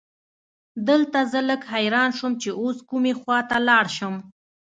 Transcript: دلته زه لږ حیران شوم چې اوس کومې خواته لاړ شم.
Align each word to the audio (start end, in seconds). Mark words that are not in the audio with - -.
دلته 0.87 1.19
زه 1.31 1.39
لږ 1.49 1.61
حیران 1.73 2.09
شوم 2.17 2.33
چې 2.41 2.49
اوس 2.61 2.77
کومې 2.89 3.13
خواته 3.19 3.57
لاړ 3.67 3.85
شم. 3.97 4.15